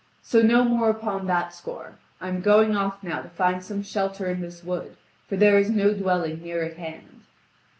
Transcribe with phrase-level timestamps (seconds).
[0.23, 4.25] So no more upon that score: I am going off now to find some shelter
[4.25, 7.21] in this wood, for there is no dwelling near at hand."